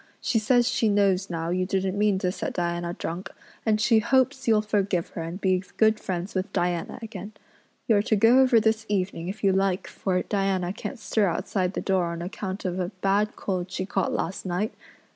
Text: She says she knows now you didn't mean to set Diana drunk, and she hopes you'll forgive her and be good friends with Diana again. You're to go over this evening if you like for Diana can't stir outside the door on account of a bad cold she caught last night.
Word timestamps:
She 0.19 0.39
says 0.39 0.67
she 0.67 0.89
knows 0.89 1.29
now 1.29 1.51
you 1.51 1.63
didn't 1.67 1.95
mean 1.95 2.17
to 2.17 2.31
set 2.31 2.53
Diana 2.53 2.95
drunk, 2.95 3.29
and 3.67 3.79
she 3.79 3.99
hopes 3.99 4.47
you'll 4.47 4.63
forgive 4.63 5.09
her 5.09 5.21
and 5.21 5.39
be 5.39 5.61
good 5.77 5.99
friends 5.99 6.33
with 6.33 6.51
Diana 6.51 6.97
again. 7.03 7.33
You're 7.87 8.01
to 8.01 8.15
go 8.15 8.39
over 8.39 8.59
this 8.59 8.87
evening 8.89 9.27
if 9.27 9.43
you 9.43 9.51
like 9.51 9.85
for 9.87 10.19
Diana 10.23 10.73
can't 10.73 10.97
stir 10.97 11.27
outside 11.27 11.73
the 11.73 11.81
door 11.81 12.05
on 12.07 12.23
account 12.23 12.65
of 12.65 12.79
a 12.79 12.89
bad 13.01 13.35
cold 13.35 13.69
she 13.69 13.85
caught 13.85 14.11
last 14.11 14.43
night. 14.43 14.73